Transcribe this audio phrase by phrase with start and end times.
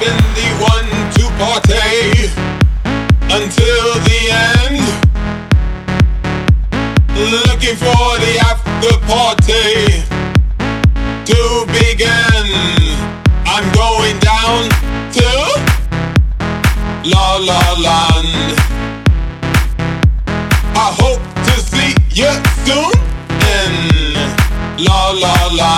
[0.00, 1.76] been the one to party
[3.36, 4.20] until the
[4.56, 4.80] end.
[7.12, 10.00] Looking for the after party
[11.30, 11.40] to
[11.76, 12.46] begin.
[13.44, 14.70] I'm going down
[15.18, 15.28] to
[17.04, 18.56] La La Land.
[20.86, 22.32] I hope to see you
[22.64, 22.92] soon
[23.54, 23.72] in
[24.82, 25.69] La La Land.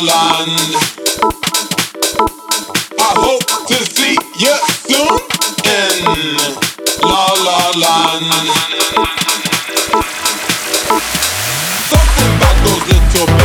[0.00, 0.76] La La Land.
[2.98, 4.54] I hope to see you
[4.88, 5.20] soon
[5.66, 6.36] in
[7.02, 8.24] La La Land.
[11.90, 12.32] Something
[12.64, 13.39] those little pills.